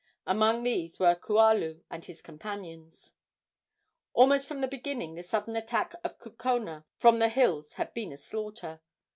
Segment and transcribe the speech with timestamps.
[0.25, 3.13] Among these were Kualu and his companions.
[4.13, 8.17] Almost from the beginning the sudden attack of Kukona from the hills had been a
[8.17, 8.81] slaughter.